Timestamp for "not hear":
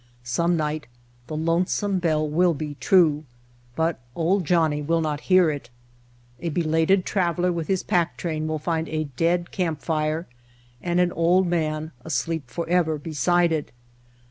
4.99-5.51